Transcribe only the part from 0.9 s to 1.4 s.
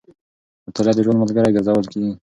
د ژوند